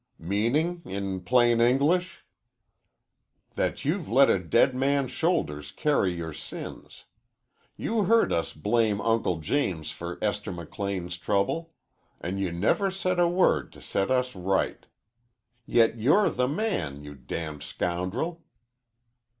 "Meaning, 0.17 0.81
in 0.83 1.21
plain 1.21 1.61
English?" 1.61 2.25
"That 3.53 3.85
you've 3.85 4.09
let 4.09 4.31
a 4.31 4.39
dead 4.39 4.73
man's 4.73 5.11
shoulders 5.11 5.71
carry 5.71 6.11
your 6.15 6.33
sins. 6.33 7.03
You 7.77 8.05
heard 8.05 8.33
us 8.33 8.51
blame 8.51 8.99
Uncle 8.99 9.37
James 9.39 9.91
for 9.91 10.17
Esther 10.19 10.51
McLean's 10.51 11.19
trouble. 11.19 11.75
An' 12.19 12.39
you 12.39 12.51
never 12.51 12.89
said 12.89 13.19
a 13.19 13.27
word 13.27 13.71
to 13.73 13.79
set 13.79 14.09
us 14.09 14.35
right. 14.35 14.87
Yet 15.67 15.99
you're 15.99 16.31
the 16.31 16.47
man, 16.47 17.03
you 17.03 17.13
damned 17.13 17.61
scoundrel!" 17.61 18.43